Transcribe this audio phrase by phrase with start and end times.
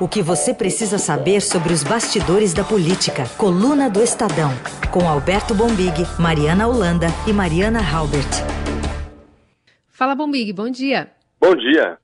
[0.00, 3.28] O que você precisa saber sobre os bastidores da política.
[3.38, 4.50] Coluna do Estadão.
[4.90, 8.26] Com Alberto Bombig, Mariana Holanda e Mariana Halbert.
[9.86, 11.12] Fala, Bombig, bom dia.
[11.40, 11.96] Bom dia.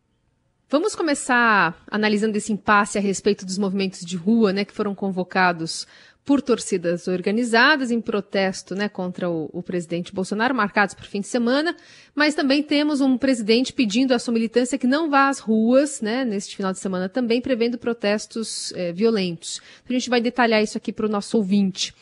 [0.69, 5.85] Vamos começar analisando esse impasse a respeito dos movimentos de rua, né, que foram convocados
[6.25, 11.21] por torcidas organizadas em protesto né, contra o, o, presidente Bolsonaro, marcados para o fim
[11.21, 11.75] de semana,
[12.15, 16.25] mas também temos um presidente pedindo à sua militância que não vá às ruas né,
[16.25, 19.61] neste final de semana, também prevendo protestos eh, violentos.
[19.89, 21.95] A gente vai detalhar isso aqui para o nosso ouvinte.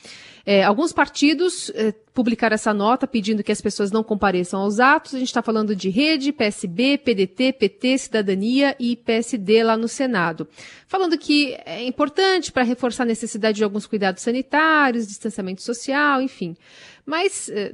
[0.51, 5.15] É, alguns partidos é, publicaram essa nota pedindo que as pessoas não compareçam aos atos.
[5.15, 10.49] A gente está falando de Rede, PSB, PDT, PT, Cidadania e PSD lá no Senado.
[10.87, 16.57] Falando que é importante para reforçar a necessidade de alguns cuidados sanitários, distanciamento social, enfim.
[17.05, 17.71] Mas é,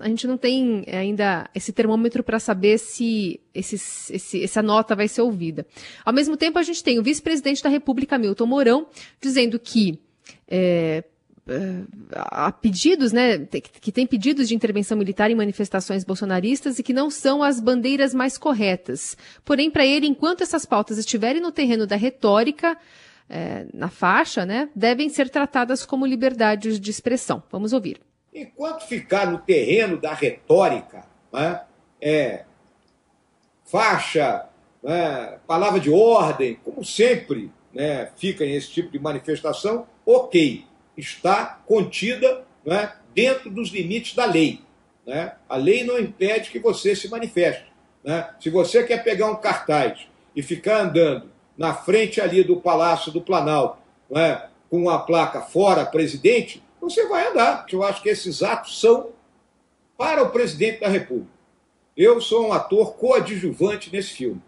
[0.00, 5.20] a gente não tem ainda esse termômetro para saber se esse, essa nota vai ser
[5.20, 5.66] ouvida.
[6.02, 8.86] Ao mesmo tempo, a gente tem o vice-presidente da República, Milton Mourão,
[9.20, 9.98] dizendo que
[10.48, 11.04] é,
[12.14, 17.10] há pedidos, né, que tem pedidos de intervenção militar em manifestações bolsonaristas e que não
[17.10, 19.16] são as bandeiras mais corretas.
[19.44, 22.78] Porém, para ele, enquanto essas pautas estiverem no terreno da retórica,
[23.28, 27.42] é, na faixa, né, devem ser tratadas como liberdades de expressão.
[27.50, 28.00] Vamos ouvir.
[28.32, 31.60] Enquanto ficar no terreno da retórica, né,
[32.00, 32.44] é,
[33.64, 34.46] faixa,
[34.82, 40.64] né, palavra de ordem, como sempre né, fica em esse tipo de manifestação, ok
[40.96, 44.60] está contida né, dentro dos limites da lei.
[45.06, 45.34] Né?
[45.48, 47.66] A lei não impede que você se manifeste.
[48.02, 48.28] Né?
[48.40, 53.20] Se você quer pegar um cartaz e ficar andando na frente ali do Palácio do
[53.20, 53.78] Planalto
[54.10, 59.10] né, com a placa fora presidente, você vai andar, eu acho que esses atos são
[59.96, 61.32] para o presidente da República.
[61.96, 64.42] Eu sou um ator coadjuvante nesse filme.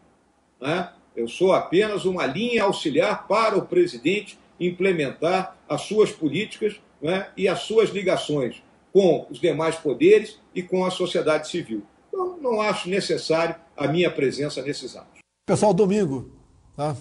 [0.60, 0.90] Né?
[1.14, 7.48] Eu sou apenas uma linha auxiliar para o presidente implementar as suas políticas né, e
[7.48, 8.62] as suas ligações
[8.92, 11.82] com os demais poderes e com a sociedade civil.
[12.08, 15.20] Então, não acho necessário a minha presença nesses atos.
[15.46, 16.30] Pessoal, domingo,
[16.74, 16.96] tá?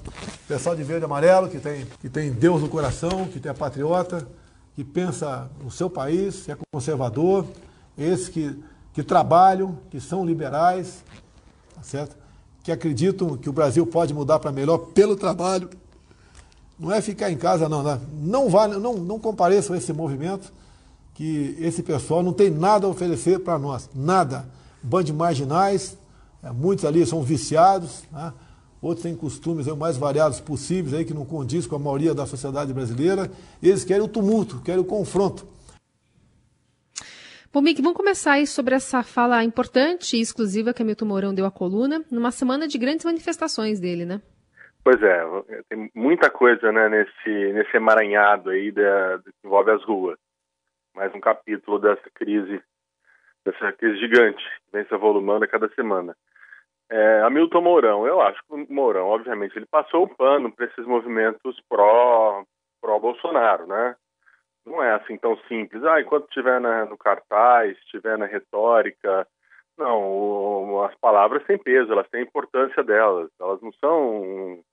[0.48, 3.56] pessoal de verde e amarelo, que tem, que tem Deus no coração, que tem a
[3.56, 4.28] patriota,
[4.76, 7.48] que pensa no seu país, que é conservador,
[7.98, 8.60] esses que,
[8.94, 11.04] que trabalham, que são liberais,
[11.74, 12.18] tá certo?
[12.66, 15.70] que acreditam que o Brasil pode mudar para melhor pelo trabalho
[16.78, 17.84] não é ficar em casa, não.
[17.84, 18.00] Né?
[18.22, 20.52] Não, vale, não, não compareçam a esse movimento,
[21.14, 23.90] que esse pessoal não tem nada a oferecer para nós.
[23.96, 24.46] Nada.
[24.84, 25.98] Bande marginais,
[26.44, 28.32] é, muitos ali são viciados, né?
[28.82, 32.26] outros têm costumes aí, mais variados possíveis, aí, que não condiz com a maioria da
[32.26, 33.32] sociedade brasileira.
[33.64, 35.48] Eles querem o tumulto, querem o confronto.
[37.52, 41.34] Bom, Mick, vamos começar aí sobre essa fala importante e exclusiva que a Milton Mourão
[41.34, 44.22] deu à coluna, numa semana de grandes manifestações dele, né?
[44.86, 45.20] Pois é,
[45.68, 50.16] tem muita coisa né, nesse, nesse emaranhado aí da, que envolve as ruas.
[50.94, 52.62] Mais um capítulo dessa crise,
[53.44, 56.16] dessa crise gigante que vem se avolumando a cada semana.
[56.88, 60.86] É, Hamilton Mourão, eu acho que o Mourão, obviamente, ele passou o pano para esses
[60.86, 62.46] movimentos pró,
[62.80, 63.96] pró-Bolsonaro, né?
[64.68, 65.84] Não é assim tão simples.
[65.84, 69.28] Ah, enquanto estiver no cartaz, estiver na retórica,
[69.80, 73.32] não, o, as palavras têm peso, elas têm importância delas.
[73.40, 74.64] Elas não são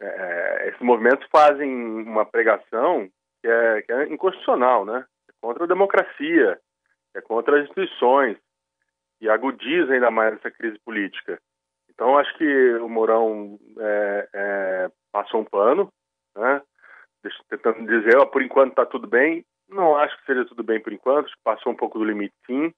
[0.00, 1.70] é, é, esses movimentos fazem
[2.02, 3.08] uma pregação
[3.40, 5.04] que é, que é inconstitucional, né?
[5.28, 6.58] É contra a democracia,
[7.14, 8.36] é contra as instituições
[9.20, 11.40] e agudiza ainda mais essa crise política.
[11.90, 15.90] Então, acho que o Mourão é, é, passou um pano,
[16.36, 16.60] né?
[17.48, 19.44] Tentando dizer, ó, por enquanto está tudo bem.
[19.68, 22.34] Não acho que seja tudo bem por enquanto, acho que passou um pouco do limite,
[22.46, 22.72] sim.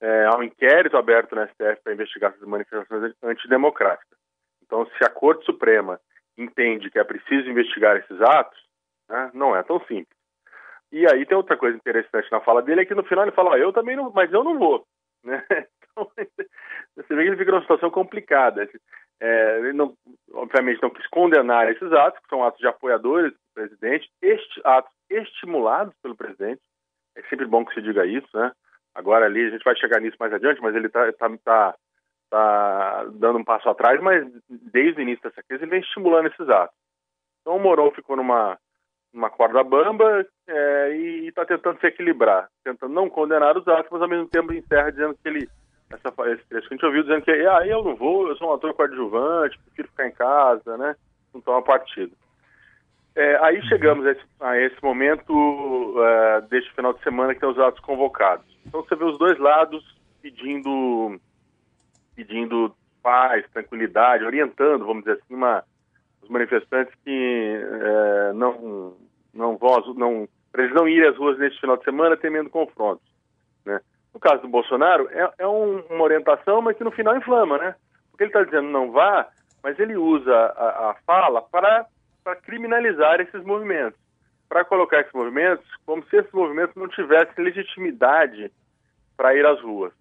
[0.00, 4.18] É, há um inquérito aberto na STF para investigar essas manifestações antidemocráticas.
[4.64, 6.00] Então, se a Corte Suprema
[6.36, 8.58] entende que é preciso investigar esses atos,
[9.08, 10.16] né, não é tão simples.
[10.92, 13.54] E aí tem outra coisa interessante na fala dele, é que no final ele fala,
[13.54, 14.86] ah, eu também não, mas eu não vou.
[15.24, 15.44] Né?
[15.98, 16.12] Então,
[16.94, 18.68] você vê que ele fica numa situação complicada.
[19.18, 19.96] É, ele não,
[20.34, 24.92] obviamente não quis condenar esses atos, que são atos de apoiadores do presidente, este, atos
[25.08, 26.60] estimulados pelo presidente.
[27.16, 28.52] É sempre bom que se diga isso, né?
[28.94, 31.74] Agora ali, a gente vai chegar nisso mais adiante, mas ele está tá, tá
[32.26, 36.48] está dando um passo atrás, mas desde o início dessa crise ele vem estimulando esses
[36.48, 36.76] atos.
[37.40, 38.58] Então o Mourão ficou numa,
[39.12, 44.02] numa corda bamba é, e está tentando se equilibrar, tentando não condenar os atos, mas
[44.02, 45.48] ao mesmo tempo encerra dizendo que ele,
[45.90, 48.50] essa, esse trecho que a gente ouviu, dizendo que ah, eu não vou, eu sou
[48.50, 50.96] um ator coadjuvante, prefiro ficar em casa, né,
[51.32, 52.12] não tomar partido.
[53.14, 57.48] É, aí chegamos a esse, a esse momento uh, deste final de semana que tem
[57.48, 58.44] os atos convocados.
[58.66, 59.82] Então você vê os dois lados
[60.20, 61.18] pedindo
[62.16, 65.62] pedindo paz, tranquilidade, orientando, vamos dizer assim, uma,
[66.22, 68.96] os manifestantes que é, não,
[69.32, 73.06] não vão, não, para eles não irem às ruas neste final de semana temendo confrontos.
[73.64, 73.80] Né?
[74.12, 77.76] No caso do Bolsonaro, é, é um, uma orientação, mas que no final inflama, né?
[78.10, 79.28] Porque ele está dizendo não vá,
[79.62, 81.86] mas ele usa a, a fala para,
[82.24, 84.00] para criminalizar esses movimentos,
[84.48, 88.50] para colocar esses movimentos como se esses movimentos não tivessem legitimidade
[89.16, 89.92] para ir às ruas.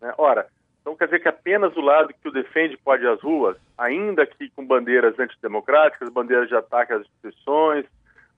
[0.00, 0.14] Né?
[0.16, 0.46] Ora,
[0.84, 4.26] então quer dizer que apenas o lado que o defende pode ir às ruas, ainda
[4.26, 7.86] que com bandeiras antidemocráticas, bandeiras de ataque às instituições,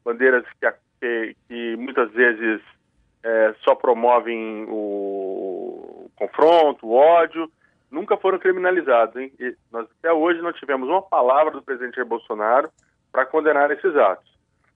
[0.04, 2.62] bandeiras que, que, que muitas vezes
[3.24, 7.50] é, só promovem o, confronto, o ódio,
[7.90, 9.16] nunca foram criminalizados.
[9.16, 9.32] Hein?
[9.40, 12.70] E nós até hoje não tivemos uma palavra do presidente Jair Bolsonaro
[13.10, 14.30] para condenar esses atos.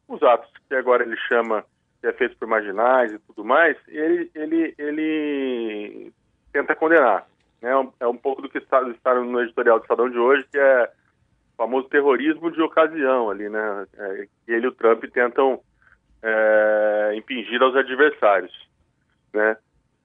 [0.09, 1.65] Os atos que agora ele chama
[2.01, 6.13] que é feito por marginais e tudo mais, ele, ele, ele
[6.53, 7.30] tenta condenar.
[7.61, 7.71] Né?
[8.01, 10.91] É um pouco do que está, está no editorial do Estadão de hoje, que é
[11.55, 13.87] o famoso terrorismo de ocasião ali, né?
[13.97, 15.61] É, ele e o Trump tentam
[16.23, 18.53] é, impingir aos adversários,
[19.33, 19.57] né?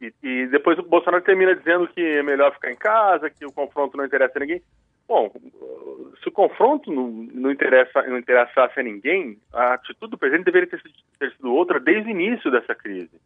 [0.02, 3.52] E, e, depois o Bolsonaro termina dizendo que é melhor ficar em casa, que o
[3.52, 4.62] confronto não interessa a ninguém.
[5.08, 5.32] Bom,
[6.22, 10.68] se o confronto não, não, interessa, não interessasse a ninguém, a atitude do presidente deveria
[10.68, 10.82] ter,
[11.20, 13.22] ter sido outra desde o início dessa crise,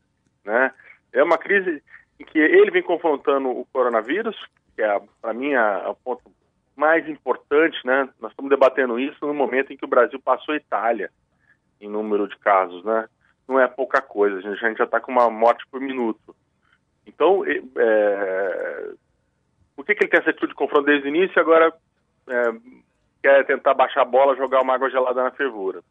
[0.45, 0.71] né?
[1.11, 1.81] É uma crise
[2.19, 4.35] em que ele vem confrontando o coronavírus,
[4.75, 6.23] que é, para mim, o ponto
[6.75, 8.09] mais importante, né?
[8.19, 11.09] Nós estamos debatendo isso no momento em que o Brasil passou a Itália
[11.81, 13.07] em número de casos, né?
[13.47, 16.35] Não é pouca coisa, a gente, já está com uma morte por minuto.
[17.05, 18.91] Então, é,
[19.75, 21.73] por que, que ele tem essa atitude de confronto desde o início e agora
[22.27, 22.51] é,
[23.23, 25.81] quer tentar baixar a bola, jogar uma água gelada na fervura?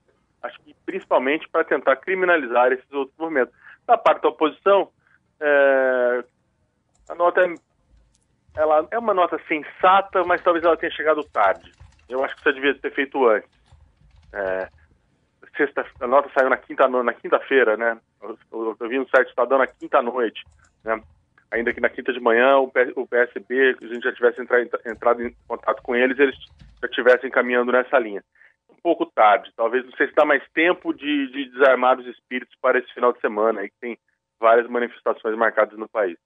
[0.43, 3.53] Acho que principalmente para tentar criminalizar esses outros movimentos.
[3.87, 4.91] Da parte da oposição,
[5.41, 6.25] é,
[7.09, 7.55] a nota é,
[8.57, 11.73] ela é uma nota sensata, mas talvez ela tenha chegado tarde.
[12.09, 13.51] Eu acho que isso devia ter feito antes.
[14.33, 14.69] É,
[15.57, 17.99] sexta, a nota saiu na quinta na quinta-feira, né?
[18.23, 20.43] Eu, eu, eu, vi no site na quinta noite,
[20.85, 21.03] né?
[21.51, 25.23] Ainda que na quinta de manhã o, o PSB, a gente já tivesse entrado, entrado
[25.23, 26.37] em contato com eles, eles
[26.81, 28.23] já estivessem caminhando nessa linha.
[28.71, 32.55] Um pouco tarde, talvez não sei se dá mais tempo de, de desarmar os espíritos
[32.61, 33.99] para esse final de semana, aí que tem
[34.41, 36.17] várias manifestações marcadas no país.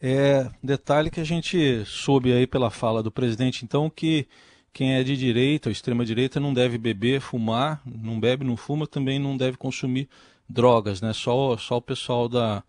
[0.00, 4.26] É, detalhe que a gente soube aí pela fala do presidente, então, que
[4.72, 8.86] quem é de direita ou extrema direita não deve beber, fumar, não bebe, não fuma,
[8.86, 10.08] também não deve consumir
[10.48, 11.12] drogas, né?
[11.14, 12.62] Só, só o pessoal da,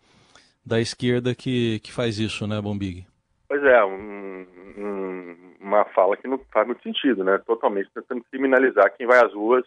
[0.64, 3.06] da esquerda que, que faz isso, né, Bombig?
[3.46, 4.46] Pois é, um,
[4.78, 7.38] um, uma fala que não faz muito sentido, né?
[7.46, 9.64] Totalmente tentando criminalizar quem vai às ruas.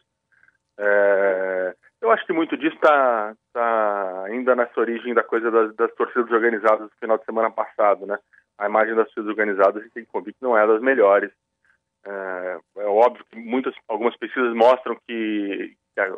[0.80, 5.94] É, eu acho que muito disso está tá ainda nessa origem da coisa das, das,
[5.94, 8.18] torcidas organizadas do final de semana passado, né?
[8.58, 11.32] A imagem das torcidas organizadas a gente tem que convir que não é das melhores.
[12.04, 16.12] É, é óbvio que muitas, algumas pesquisas mostram que, que a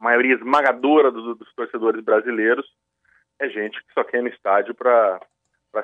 [0.00, 2.66] maioria esmagadora dos, torcedores brasileiros
[3.38, 5.20] é gente que só quer ir no estádio para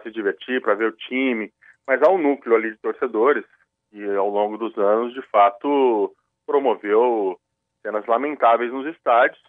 [0.03, 1.53] se divertir, para ver o time,
[1.87, 3.45] mas há um núcleo ali de torcedores
[3.91, 6.15] que ao longo dos anos, de fato,
[6.47, 7.39] promoveu
[7.85, 9.41] cenas lamentáveis nos estádios.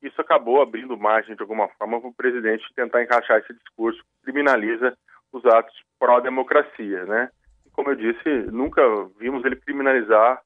[0.00, 4.24] Isso acabou abrindo margem, de alguma forma, para o presidente tentar encaixar esse discurso que
[4.30, 4.96] criminaliza
[5.32, 7.30] os atos pró-democracia, né?
[7.66, 8.82] E, como eu disse, nunca
[9.18, 10.40] vimos ele criminalizar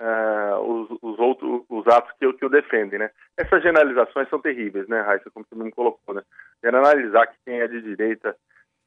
[0.00, 3.10] uh, os, os, outros os atos que, que o defendem, né?
[3.36, 6.22] Essas generalizações são terríveis, né, Raíssa, como você me colocou, né?
[6.64, 8.34] Generalizar que quem é de direita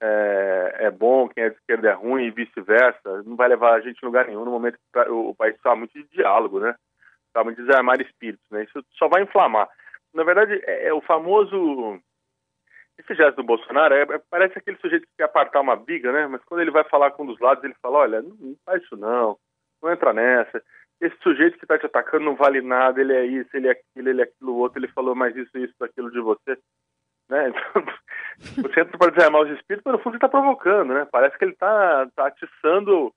[0.01, 3.81] é, é, bom, quem é de esquerda é ruim e vice-versa, não vai levar a
[3.81, 6.75] gente a lugar nenhum no momento que o país está muito de diálogo, né?
[7.33, 8.63] Sabe, desarmar espíritos, né?
[8.63, 9.69] Isso só vai inflamar.
[10.13, 12.01] Na verdade, é, é o famoso
[13.01, 16.27] esse gesto do Bolsonaro é, é, parece aquele sujeito que quer apartar uma briga, né?
[16.27, 18.83] Mas quando ele vai falar com um dos lados, ele fala, olha, não, não faz
[18.83, 19.37] isso não,
[19.81, 20.61] não entra nessa.
[20.99, 24.09] Esse sujeito que está te atacando não vale nada, ele é isso, ele é aquilo,
[24.09, 26.57] ele é aquilo outro, ele falou mais isso, isso, aquilo de você.
[27.29, 27.51] Né?
[28.41, 31.07] Então, você entra para desarmar os espíritos, mas no fundo ele está provocando, né?
[31.11, 33.13] Parece que ele está tá atiçando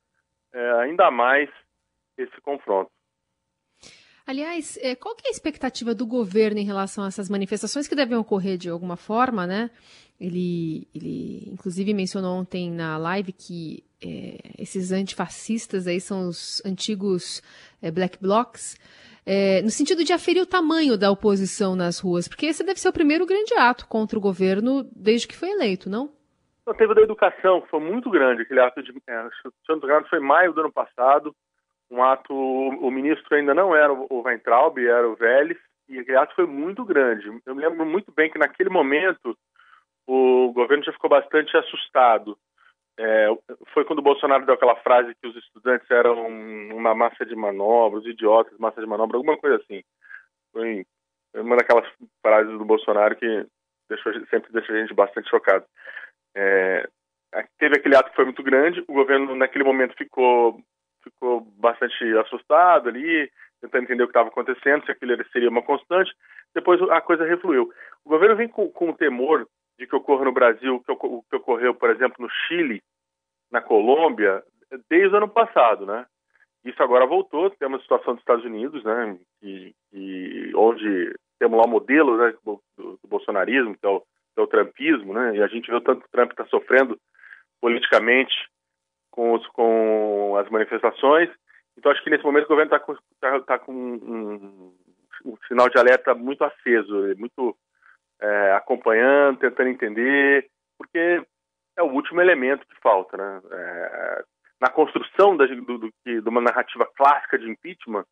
[0.53, 1.49] é, ainda mais
[2.19, 2.91] esse confronto.
[4.27, 7.95] Aliás, é, qual que é a expectativa do governo em relação a essas manifestações que
[7.95, 9.71] devem ocorrer de alguma forma, né?
[10.19, 17.43] Ele, ele inclusive mencionou ontem na live que é, esses antifascistas aí são os antigos
[17.83, 18.79] é, black blocs,
[19.27, 22.89] é, no sentido de aferir o tamanho da oposição nas ruas, porque esse deve ser
[22.89, 26.11] o primeiro grande ato contra o governo desde que foi eleito, não?
[26.67, 28.91] Não, teve da educação, que foi muito grande, aquele ato de.
[29.07, 29.29] É,
[29.67, 31.35] Santos Grado foi maio do ano passado,
[31.95, 35.59] um ato, o ministro ainda não era o Weintraub, era o Vélez,
[35.89, 37.27] e aquele ato foi muito grande.
[37.47, 39.37] Eu me lembro muito bem que naquele momento
[40.07, 42.37] o governo já ficou bastante assustado,
[42.99, 43.27] é,
[43.73, 47.99] foi quando o Bolsonaro deu aquela frase que os estudantes eram uma massa de manobra,
[47.99, 49.83] os idiotas, massa de manobra, alguma coisa assim.
[50.53, 50.85] Foi
[51.35, 51.89] uma daquelas
[52.23, 53.47] frases do Bolsonaro que
[53.89, 55.65] deixou, sempre deixa a gente bastante chocado.
[56.37, 56.89] É,
[57.59, 60.61] teve aquele ato que foi muito grande, o governo naquele momento ficou
[61.05, 63.31] ficou bastante assustado ali,
[63.61, 66.13] tentando entender o que estava acontecendo, se aquilo seria uma constante.
[66.55, 67.71] Depois a coisa refluiu.
[68.05, 69.47] O governo vem com, com o temor
[69.79, 72.83] de que ocorra no Brasil o que, que ocorreu, por exemplo, no Chile,
[73.51, 74.43] na Colômbia,
[74.89, 76.07] desde o ano passado, né?
[76.65, 81.67] Isso agora voltou, temos a situação dos Estados Unidos, né, e, e onde temos lá
[81.67, 85.43] o modelo né, do, do bolsonarismo, que é, o, que é o trumpismo, né, e
[85.43, 86.99] a gente vê o tanto que o Trump está sofrendo
[87.61, 88.35] politicamente
[89.15, 91.31] com, os, com as manifestações.
[91.79, 94.75] Então, acho que nesse momento o governo está com, tá, tá com um,
[95.25, 97.57] um, sinal de alerta muito aceso, muito
[98.21, 101.25] é, acompanhando, tentando entender, porque
[101.77, 103.41] é o último elemento que falta, né?
[103.53, 104.25] É,
[104.61, 108.05] na construção da, do, do, de uma narrativa clássica de impeachment,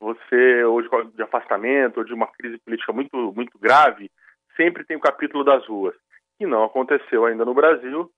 [0.00, 4.10] você, ou de, de afastamento, ou de uma crise política muito, muito grave,
[4.56, 5.94] sempre tem o capítulo das ruas,
[6.36, 8.10] que não aconteceu ainda no Brasil.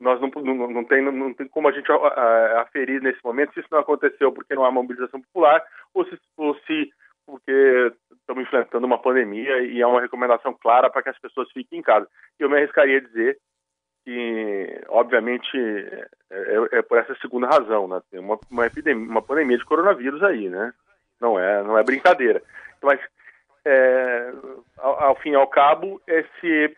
[0.00, 1.90] Nós não, não, não, tem, não tem como a gente
[2.58, 5.62] aferir nesse momento se isso não aconteceu porque não há mobilização popular
[5.94, 6.92] ou se, ou se
[7.26, 11.78] porque estamos enfrentando uma pandemia e é uma recomendação clara para que as pessoas fiquem
[11.78, 12.08] em casa.
[12.38, 13.38] Eu me arriscaria a dizer
[14.04, 18.02] que, obviamente, é, é, é por essa segunda razão, né?
[18.10, 20.72] Tem uma, uma epidemia, uma pandemia de coronavírus aí, né?
[21.20, 22.42] Não é, não é brincadeira.
[22.82, 23.00] Mas,
[23.64, 24.32] é,
[24.76, 26.76] ao, ao, fim e ao cabo, esse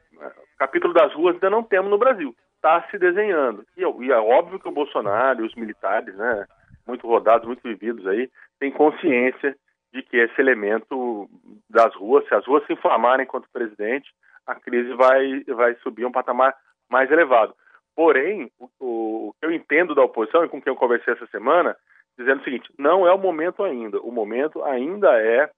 [0.56, 2.34] capítulo das ruas ainda não temos no Brasil.
[2.66, 3.64] Está se desenhando.
[3.76, 6.46] E, e, é óbvio que o Bolsonaro e os militares, né,
[6.84, 9.56] muito rodados, muito vividos aí, têm consciência
[9.92, 11.30] de que esse elemento
[11.70, 14.12] das ruas, se as ruas se inflamarem contra o presidente,
[14.44, 16.56] a crise vai, vai subir um patamar
[16.90, 17.54] mais elevado.
[17.94, 21.76] Porém, o, o, que eu entendo da oposição e com quem eu conversei essa semana,
[22.18, 24.00] dizendo o seguinte: não é o momento ainda.
[24.00, 25.48] O momento ainda é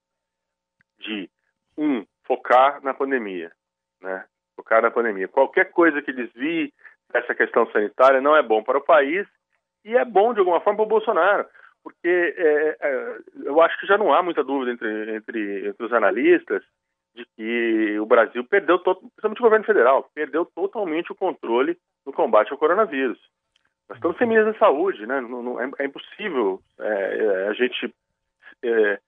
[0.99, 1.31] de,
[1.79, 3.51] um, focar na pandemia.
[3.99, 4.27] Né?
[4.55, 5.27] Focar na pandemia.
[5.27, 6.71] Qualquer coisa que desvie
[7.13, 9.27] dessa questão sanitária não é bom para o país
[9.85, 11.47] e é bom, de alguma forma, para o Bolsonaro.
[11.83, 15.93] Porque é, é, eu acho que já não há muita dúvida entre, entre, entre os
[15.93, 16.63] analistas
[17.15, 22.53] de que o Brasil perdeu, principalmente o governo federal, perdeu totalmente o controle no combate
[22.53, 23.19] ao coronavírus.
[23.89, 25.21] Nós estamos sem ministro da saúde, né?
[25.21, 27.95] Não, não, é, é, impossível é, é a gente
[28.63, 29.01] é,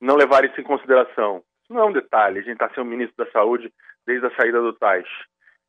[0.00, 1.42] não levar isso em consideração.
[1.64, 3.72] Isso não é um detalhe, a gente está sem o ministro da saúde
[4.06, 5.08] desde a saída do Tais.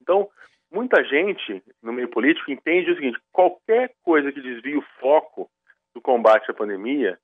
[0.02, 0.30] Então,
[0.72, 5.50] muita gente no meio político entende o seguinte: qualquer coisa que desvie o foco
[5.94, 7.20] do combate à pandemia,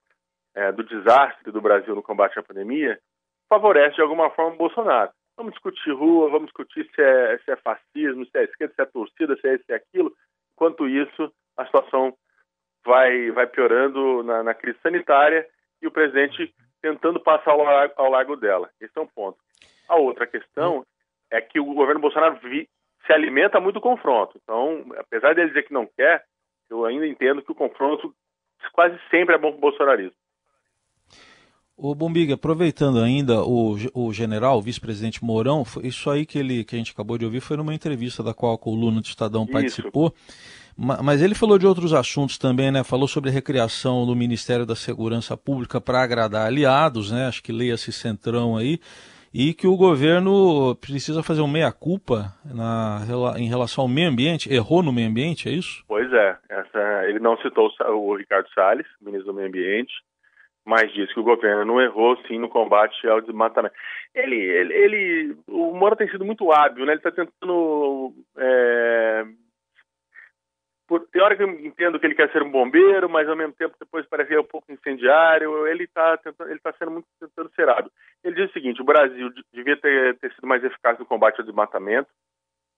[0.54, 3.00] é, do desastre do Brasil no combate à pandemia,
[3.50, 5.12] favorece de alguma forma o Bolsonaro.
[5.38, 8.86] Vamos discutir rua, vamos discutir se é, se é fascismo, se é esquerda, se é
[8.86, 10.12] torcida, se é isso, se é aquilo.
[10.54, 12.14] Enquanto isso, a situação
[12.84, 15.48] vai, vai piorando na, na crise sanitária
[15.82, 17.62] e o presidente tentando passar ao,
[17.96, 18.70] ao largo dela.
[18.82, 19.38] Esse é um ponto.
[19.88, 20.86] A outra questão
[21.32, 22.68] é que o governo Bolsonaro vi,
[23.08, 24.40] se alimenta muito do confronto.
[24.44, 26.24] Então, apesar dele dizer que não quer,
[26.70, 28.14] eu ainda entendo que o confronto
[28.74, 30.16] quase sempre é bom para o bolsonarismo.
[31.80, 36.76] O Bombig, aproveitando ainda o, o general, o vice-presidente Mourão, isso aí que, ele, que
[36.76, 39.52] a gente acabou de ouvir foi numa entrevista da qual a coluna do Estadão isso.
[39.52, 40.12] participou.
[40.76, 42.84] Mas ele falou de outros assuntos também, né?
[42.84, 47.28] Falou sobre a recriação do Ministério da Segurança Pública para agradar aliados, né?
[47.28, 48.80] Acho que leia-se centrão aí.
[49.40, 52.34] E que o governo precisa fazer um meia-culpa
[53.38, 54.52] em relação ao meio ambiente.
[54.52, 55.84] Errou no meio ambiente, é isso?
[55.88, 56.36] Pois é.
[56.50, 59.94] Essa, ele não citou o Ricardo Salles, ministro do Meio Ambiente
[60.68, 63.74] mas diz que o governo não errou sim no combate ao desmatamento.
[64.14, 66.92] Ele, ele, ele o Moro tem sido muito hábil, né?
[66.92, 69.24] Ele está tentando é,
[70.88, 74.06] por, que eu entendo que ele quer ser um bombeiro, mas ao mesmo tempo depois
[74.06, 75.68] parece é um pouco incendiário.
[75.68, 76.18] Ele está
[76.48, 77.92] ele tá sendo muito tentando ser hábil.
[78.24, 81.46] Ele diz o seguinte: o Brasil devia ter, ter sido mais eficaz no combate ao
[81.46, 82.10] desmatamento.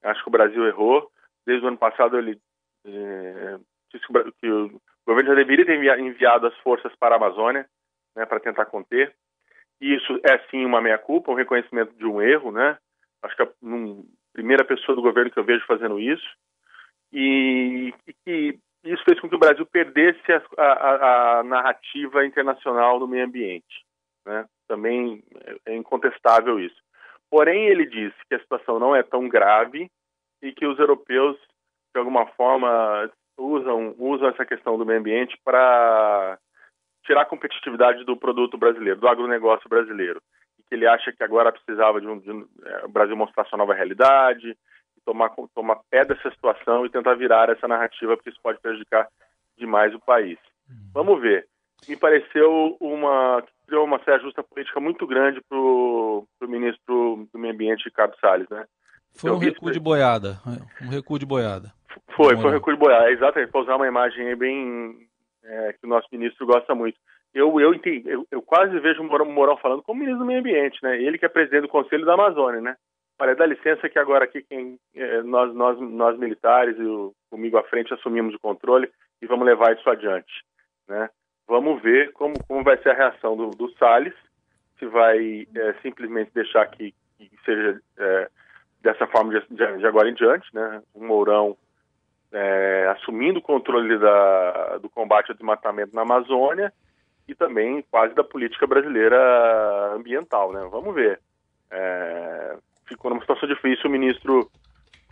[0.03, 1.09] Acho que o Brasil errou.
[1.45, 2.39] Desde o ano passado ele
[2.85, 3.57] é,
[3.91, 7.65] disse que o, que governo já deveria ter enviado as forças para a Amazônia
[8.15, 9.13] né, para tentar conter.
[9.81, 12.77] E isso é sim uma meia-culpa, um reconhecimento de um erro, né?
[13.23, 13.49] Acho que a
[14.33, 16.27] primeira pessoa do governo que eu vejo fazendo isso.
[17.11, 22.99] E, e que isso fez com que o Brasil perdesse a, a, a narrativa internacional
[22.99, 23.85] do meio ambiente.
[24.25, 24.45] Né?
[24.67, 25.23] Também
[25.65, 26.79] é incontestável isso.
[27.29, 29.89] Porém, ele disse que a situação não é tão grave
[30.41, 31.37] e que os europeus,
[31.93, 36.37] de alguma forma, usam, usam essa questão do meio ambiente para
[37.05, 40.21] tirar a competitividade do produto brasileiro, do agronegócio brasileiro.
[40.57, 43.45] E que ele acha que agora precisava de um, de um é, o Brasil mostrar
[43.45, 44.57] sua nova realidade,
[45.09, 49.07] tomar, tomar pé dessa situação e tentar virar essa narrativa, porque isso pode prejudicar
[49.57, 50.37] demais o país.
[50.93, 51.47] Vamos ver.
[51.87, 57.53] Me pareceu uma criou uma saia justa política muito grande para o ministro do Meio
[57.53, 58.65] Ambiente, Ricardo Salles, né?
[59.15, 60.39] Foi um recuo de boiada,
[60.81, 61.71] um recuo de boiada.
[62.15, 65.07] Foi, foi um recuo de boiada, exatamente, para usar uma imagem bem
[65.43, 66.97] é, que o nosso ministro gosta muito.
[67.33, 70.79] Eu, eu, entendi, eu, eu quase vejo o Mourão falando como ministro do Meio Ambiente,
[70.81, 70.99] né?
[71.01, 72.75] Ele que é presidente do Conselho da Amazônia, né?
[73.21, 77.57] Olha, dá licença que agora aqui quem, é, nós, nós, nós militares e o, comigo
[77.57, 78.89] à frente assumimos o controle
[79.21, 80.31] e vamos levar isso adiante,
[80.87, 81.09] né?
[81.45, 84.13] Vamos ver como, como vai ser a reação do, do Salles,
[84.77, 88.29] se vai é, simplesmente deixar que, que seja é,
[88.81, 90.81] dessa forma de, de, agora em diante, né?
[90.93, 91.57] O Mourão
[92.31, 96.71] é, assumindo o controle da, do combate ao desmatamento na Amazônia
[97.27, 100.65] e também quase da política brasileira ambiental, né?
[100.71, 101.19] Vamos ver.
[101.69, 102.57] É,
[102.89, 104.51] ficou numa situação difícil o ministro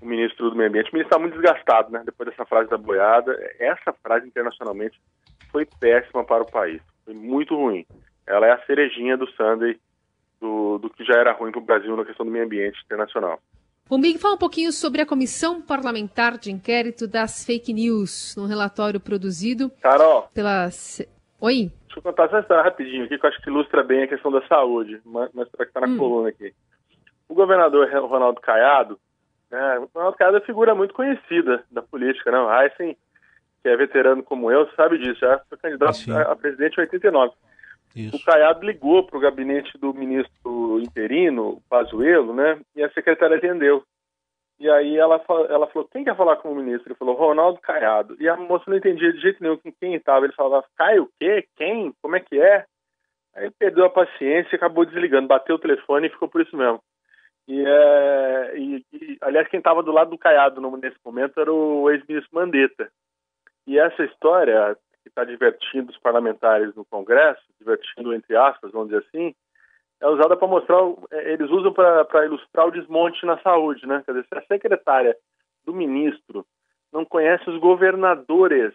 [0.01, 0.91] o ministro do meio ambiente.
[0.91, 2.03] O ministro está muito desgastado, né?
[2.05, 5.00] Depois dessa frase da boiada, essa frase internacionalmente
[5.51, 6.81] foi péssima para o país.
[7.03, 7.86] Foi muito ruim.
[8.25, 9.79] Ela é a cerejinha do Sunday
[10.39, 13.39] do, do que já era ruim para o Brasil na questão do meio ambiente internacional.
[13.89, 18.46] O Mig fala um pouquinho sobre a Comissão Parlamentar de Inquérito das Fake News, num
[18.46, 20.69] relatório produzido Carol, pela...
[21.39, 21.72] Oi?
[21.86, 24.29] Deixa eu contar essa história rapidinho aqui, que eu acho que ilustra bem a questão
[24.29, 25.98] da saúde, mas, mas que está na hum.
[25.98, 26.53] coluna aqui.
[27.29, 29.00] O governador Ronaldo Caiado,
[29.51, 32.39] né, o Ronaldo Caiado é figura muito conhecida da política, né?
[32.39, 32.98] O Heisen,
[33.62, 37.34] que é veterano como eu, sabe disso, já foi candidato a, a presidente em 89.
[37.96, 38.15] Isso.
[38.15, 42.60] O Caiado ligou para o gabinete do ministro interino, Pazuello, né?
[42.75, 43.84] E a secretária atendeu.
[44.60, 46.89] E aí ela, ela falou, quem quer falar com o ministro?
[46.89, 48.17] Ele falou, Ronaldo Caiado.
[48.19, 50.25] E a moça não entendia de jeito nenhum com quem estava.
[50.25, 51.48] Ele falava, Caio o quê?
[51.55, 51.93] Quem?
[52.01, 52.65] Como é que é?
[53.36, 56.81] Aí perdeu a paciência e acabou desligando, bateu o telefone e ficou por isso mesmo.
[57.48, 61.89] E, é, e, e aliás, quem estava do lado do Caiado nesse momento era o
[61.89, 62.92] ex-ministro Mandetta.
[63.66, 69.06] E essa história que está divertindo os parlamentares no Congresso, divertindo entre aspas, vamos dizer
[69.08, 69.34] assim,
[70.00, 70.77] é usada para mostrar,
[71.12, 74.04] é, eles usam para ilustrar o desmonte na saúde, né?
[74.06, 75.17] Quer dizer, se a secretária
[75.65, 76.45] do ministro
[76.91, 78.74] não conhece os governadores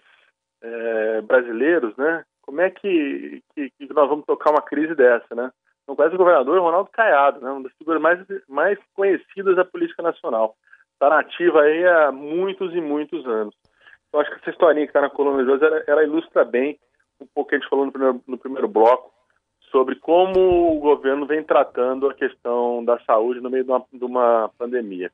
[0.61, 2.25] é, brasileiros, né?
[2.43, 5.51] Como é que, que, que, nós vamos tocar uma crise dessa, né?
[5.87, 7.51] Não conhece o governador Ronaldo Caiado, né?
[7.51, 10.55] Uma das figuras mais, mais conhecidas da política nacional.
[10.95, 13.55] Está nativa aí há muitos e muitos anos.
[14.13, 16.79] Eu acho que essa historinha que está na coluna de hoje, ela, ela, ilustra bem
[17.21, 19.13] um pouco que a gente falou no primeiro, no primeiro bloco,
[19.71, 24.05] sobre como o governo vem tratando a questão da saúde no meio de uma, de
[24.05, 25.11] uma pandemia.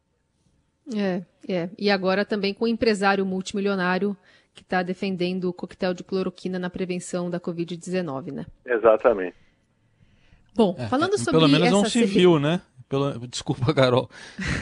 [0.94, 1.70] É, é.
[1.78, 4.16] E agora também com o empresário multimilionário
[4.54, 8.46] que está defendendo o coquetel de cloroquina na prevenção da Covid-19, né?
[8.66, 9.36] Exatamente.
[10.54, 12.60] Bom, é, falando sobre Pelo menos é um civil, né?
[12.88, 14.08] Pelo, desculpa, Carol.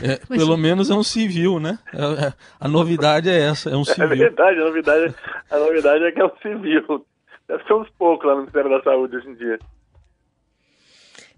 [0.03, 1.79] É, pelo menos é um civil, né?
[1.95, 4.05] É, é, a novidade é essa, é um civil.
[4.05, 5.15] É verdade, a novidade,
[5.51, 7.07] a novidade é que é um civil.
[7.47, 9.59] Deve ser uns poucos lá no Ministério da Saúde hoje em dia.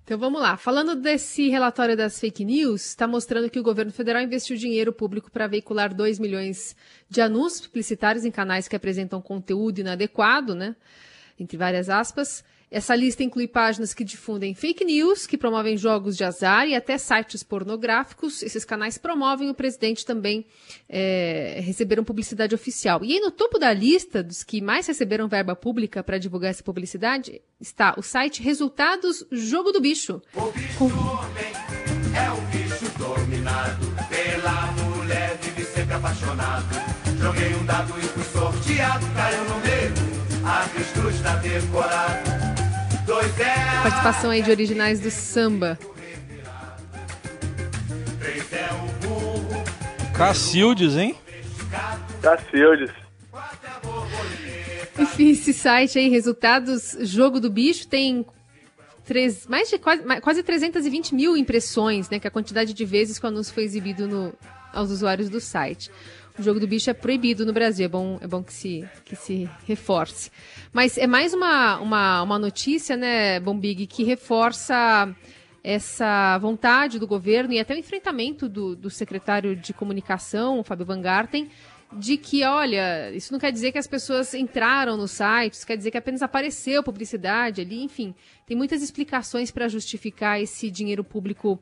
[0.08, 0.56] Então vamos lá.
[0.56, 5.30] Falando desse relatório das fake news, está mostrando que o governo federal investiu dinheiro público
[5.30, 6.74] para veicular 2 milhões
[7.10, 10.74] de anúncios publicitários em canais que apresentam conteúdo inadequado, né?
[11.38, 12.42] Entre várias aspas.
[12.70, 16.98] Essa lista inclui páginas que difundem fake news, que promovem jogos de azar e até
[16.98, 18.42] sites pornográficos.
[18.42, 20.44] Esses canais promovem o presidente também
[20.88, 23.02] é, receberam publicidade oficial.
[23.02, 26.62] E aí no topo da lista dos que mais receberam verba pública para divulgar essa
[26.62, 30.20] publicidade está o site Resultados Jogo do Bicho.
[30.34, 31.52] O bicho homem
[32.14, 36.66] é o bicho dominado pela mulher, vive sempre apaixonado.
[37.18, 40.18] Joguei um dado e fui sorteado, caiu no meio.
[40.44, 40.64] A
[41.10, 42.47] está decorado.
[43.82, 45.78] Participação aí de originais do samba.
[50.14, 51.16] Cacildes, hein?
[52.20, 52.90] Cacildes.
[54.98, 58.26] Enfim, esse site aí, resultados, jogo do bicho, tem
[59.04, 62.18] três, mais de quase, quase 320 mil impressões, né?
[62.18, 64.34] Que é a quantidade de vezes que o anúncio foi exibido no,
[64.72, 65.90] aos usuários do site.
[66.38, 69.16] O jogo do bicho é proibido no Brasil, é bom, é bom que, se, que
[69.16, 70.30] se reforce.
[70.72, 75.12] Mas é mais uma, uma, uma notícia, né, Bombig, que reforça
[75.64, 81.00] essa vontade do governo e até o enfrentamento do, do secretário de comunicação, Fábio Van
[81.00, 81.50] Garten,
[81.92, 85.76] de que, olha, isso não quer dizer que as pessoas entraram no site, isso quer
[85.76, 88.14] dizer que apenas apareceu publicidade ali, enfim,
[88.46, 91.58] tem muitas explicações para justificar esse dinheiro público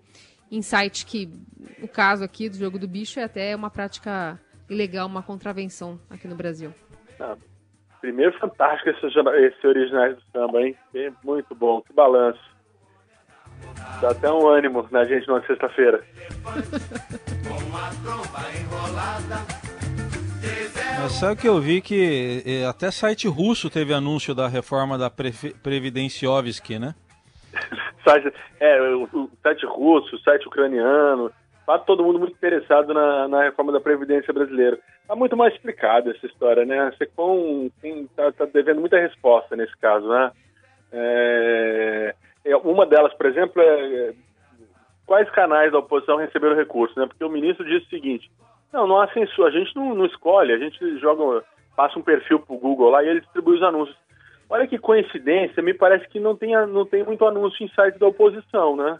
[0.50, 1.28] em site que,
[1.78, 6.26] no caso aqui do jogo do bicho, é até uma prática ilegal uma contravenção aqui
[6.26, 6.72] no Brasil?
[7.20, 7.36] Ah,
[8.00, 10.76] primeiro, fantástico esse, esse originais do samba, hein?
[10.94, 12.40] É muito bom, que balanço.
[14.00, 16.04] Dá até um ânimo na gente numa sexta-feira.
[21.00, 25.32] Mas sabe que eu vi que até site russo teve anúncio da reforma da Pre
[25.62, 26.94] Previdenciovski, né?
[28.04, 31.30] site, é, o, o, site russo, o site ucraniano,
[31.66, 34.78] tá todo mundo muito interessado na, na reforma da Previdência brasileira.
[35.06, 36.78] Tá muito mais explicado essa história, né?
[36.78, 37.68] A SECOM
[38.14, 40.30] tá, tá devendo muita resposta nesse caso, né?
[40.92, 44.14] É, é uma delas, por exemplo, é
[45.06, 47.06] quais canais da oposição receberam recursos, né?
[47.06, 48.30] Porque o ministro disse o seguinte,
[48.72, 51.44] não, não há censura, a gente não, não escolhe, a gente joga,
[51.76, 53.96] passa um perfil pro Google lá e ele distribui os anúncios.
[54.48, 58.06] Olha que coincidência, me parece que não tem, não tem muito anúncio em site da
[58.06, 58.98] oposição, né?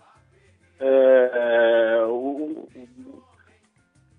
[0.79, 1.31] É,
[2.01, 2.69] é o,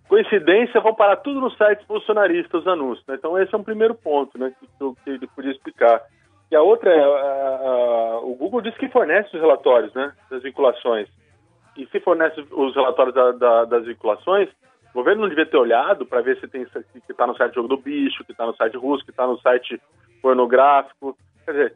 [0.08, 3.06] coincidência, vão parar tudo no site bolsonarista, os anúncios.
[3.08, 3.16] Né?
[3.16, 4.68] Então esse é um primeiro ponto né, que,
[5.04, 6.02] que ele podia explicar.
[6.50, 10.42] E a outra é, a, a, o Google diz que fornece os relatórios né, das
[10.42, 11.10] vinculações.
[11.76, 14.50] E se fornece os relatórios da, da, das vinculações,
[14.92, 17.68] o governo não devia ter olhado para ver se tem que está no site Jogo
[17.68, 19.80] do Bicho, que está no site russo, que está no site
[20.22, 21.16] pornográfico.
[21.46, 21.76] Quer dizer,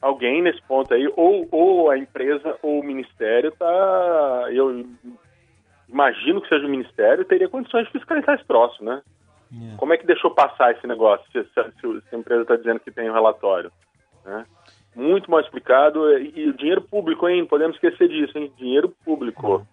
[0.00, 4.48] alguém nesse ponto aí, ou, ou a empresa ou o ministério tá.
[4.50, 4.86] Eu
[5.88, 9.02] imagino que seja o ministério, teria condições de fiscalizar esse troço, né?
[9.50, 9.74] Yeah.
[9.74, 9.76] É.
[9.78, 12.90] Como é que deixou passar esse negócio, se, se, se a empresa está dizendo que
[12.90, 13.72] tem um relatório?
[14.24, 14.44] Né?
[14.94, 16.18] Muito mal explicado.
[16.18, 17.46] E, o dinheiro público, hein?
[17.46, 18.52] Podemos esquecer disso, hein?
[18.56, 19.66] Dinheiro público.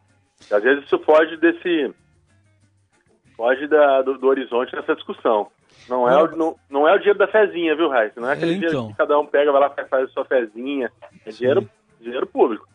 [0.52, 1.94] Às vezes isso foge desse
[3.36, 5.48] foge da, do, do, horizonte dessa discussão.
[5.88, 8.20] Não é, o, não, não é o dinheiro da fezinha, viu, Raíssa?
[8.20, 8.70] Não é aquele então.
[8.70, 10.92] dinheiro que cada um pega, vai lá e faz a sua fezinha.
[11.26, 11.70] É dinheiro,
[12.00, 12.68] dinheiro público.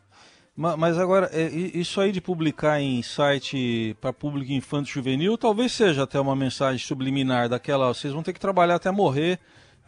[0.57, 6.03] Mas agora, é, isso aí de publicar em site para público infanto juvenil, talvez seja
[6.03, 9.38] até uma mensagem subliminar daquela, vocês vão ter que trabalhar até morrer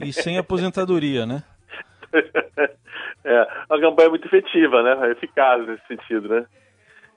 [0.01, 1.43] e sem aposentadoria, né?
[3.23, 5.11] é, uma campanha muito efetiva, né?
[5.11, 6.47] Eficaz nesse sentido, né?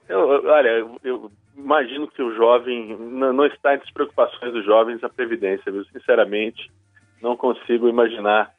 [0.09, 5.03] Eu, olha, eu, imagino que o jovem não, não, está entre as preocupações dos jovens
[5.03, 5.85] a previdência, viu?
[5.85, 6.71] Sinceramente,
[7.21, 8.51] não consigo imaginar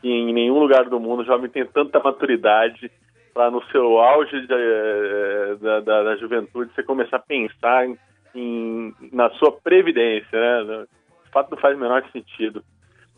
[0.00, 2.90] que em nenhum lugar do mundo o jovem tem tanta maturidade
[3.32, 7.98] para no seu auge de, eh, da, da, da, juventude você começar a pensar em,
[8.34, 10.86] em, na sua previdência, né?
[11.24, 12.62] De fato não faz o menor sentido.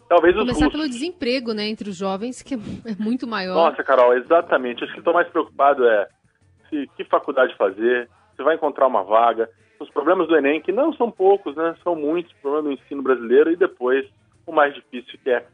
[0.08, 2.58] Talvez Começar pelo desemprego, né, entre os jovens, que é
[2.98, 3.54] muito maior.
[3.54, 4.84] Nossa, Carol, exatamente.
[4.84, 6.06] Acho que estou mais preocupado é
[6.70, 9.48] se, que faculdade fazer, você vai encontrar uma vaga,
[9.80, 11.74] os problemas do Enem, que não são poucos, né?
[11.82, 14.06] São muitos problemas do ensino brasileiro, e depois
[14.46, 15.44] o mais difícil que é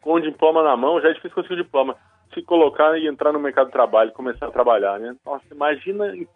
[0.00, 1.96] com o diploma na mão, já é difícil conseguir o diploma.
[2.32, 5.16] Se colocar e entrar no mercado de trabalho, começar a trabalhar, né?
[5.24, 6.28] Nossa, imagina em,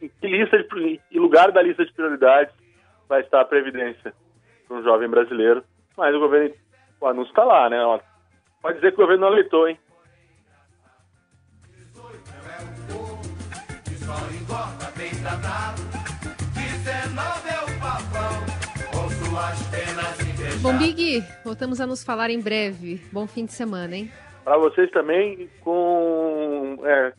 [0.00, 2.54] em que lista de, em lugar da lista de prioridades
[3.08, 4.12] vai estar a previdência
[4.66, 5.62] para um jovem brasileiro.
[5.96, 6.54] Mas o governo,
[7.00, 7.78] o anúncio está lá, né?
[8.60, 9.78] Pode dizer que o governo não aleitou, hein?
[20.62, 23.00] Bom, Big, voltamos a nos falar em breve.
[23.12, 24.10] Bom fim de semana, hein?
[24.44, 26.78] Para vocês também, com.
[26.84, 27.12] É,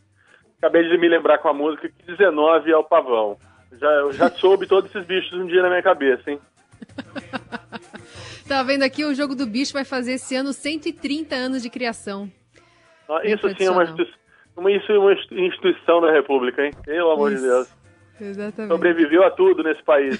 [0.57, 3.37] acabei de me lembrar com a música que 19 é o pavão.
[3.79, 6.39] Já, eu já soube todos esses bichos um dia na minha cabeça, hein?
[8.47, 12.31] tá vendo aqui, o jogo do bicho vai fazer esse ano 130 anos de criação.
[13.09, 13.83] Ah, isso sim é uma,
[14.55, 16.71] uma, isso é uma instituição da República, hein?
[16.85, 17.41] Pelo amor isso.
[17.41, 17.82] de Deus.
[18.19, 18.71] Exatamente.
[18.71, 20.19] Sobreviveu a tudo nesse país.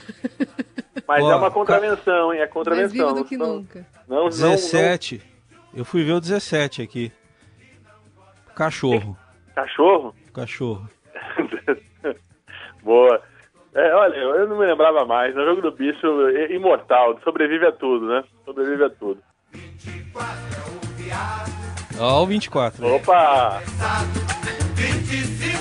[1.08, 2.42] Mas é uma contravenção, hein?
[2.42, 3.06] É contravenção.
[3.06, 3.86] Mais do que não, nunca.
[4.08, 5.22] Não, 17.
[5.52, 7.12] Não, Eu fui ver o 17 aqui.
[8.56, 9.18] Cachorro.
[9.56, 10.16] Cachorro?
[10.34, 10.90] Cachorro.
[12.84, 13.22] Boa.
[13.76, 15.34] É, olha, eu não me lembrava mais.
[15.36, 16.06] No jogo do bicho,
[16.52, 18.24] imortal, sobrevive a tudo, né?
[18.46, 19.22] Sobrevive a tudo.
[22.00, 22.86] Ó, o 24.
[22.96, 23.62] Opa!
[24.76, 25.53] 25